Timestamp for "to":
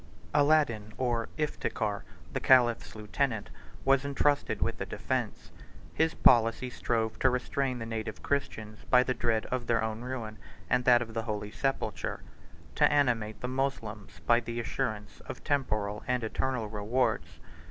7.19-7.29, 12.73-12.91